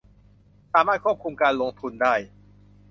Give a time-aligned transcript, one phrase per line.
[0.73, 2.13] สามารถควบคุมการลงทุนได้